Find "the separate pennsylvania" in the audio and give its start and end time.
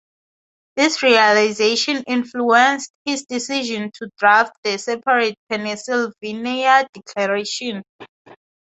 4.63-6.87